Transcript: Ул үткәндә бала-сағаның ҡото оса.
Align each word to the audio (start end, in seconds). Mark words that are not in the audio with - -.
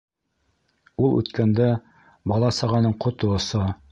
Ул 1.07 1.11
үткәндә 1.17 1.69
бала-сағаның 2.33 2.99
ҡото 3.07 3.33
оса. 3.39 3.65